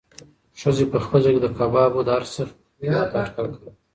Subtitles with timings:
[0.59, 3.71] ښځې په خپل زړه کې د کبابو د هر سیخ قیمت اټکل کاوه.